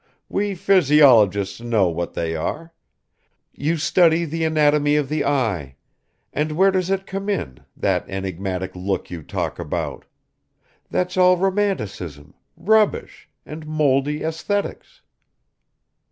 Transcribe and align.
We 0.29 0.55
physiologists 0.55 1.61
know 1.61 1.87
what 1.89 2.15
they 2.15 2.35
are. 2.35 2.73
You 3.53 3.77
study 3.77 4.25
the 4.25 4.43
anatomy 4.45 4.95
of 4.95 5.09
the 5.09 5.23
eye; 5.23 5.75
and 6.33 6.53
where 6.53 6.71
does 6.71 6.89
it 6.89 7.05
come 7.05 7.29
in, 7.29 7.59
that 7.77 8.09
enigmatic 8.09 8.75
look 8.75 9.11
you 9.11 9.21
talk 9.21 9.59
about? 9.59 10.05
That's 10.89 11.17
all 11.17 11.37
romanticism, 11.37 12.33
rubbish, 12.57 13.29
and 13.45 13.67
moldy 13.67 14.21
æsthetics. 14.21 15.01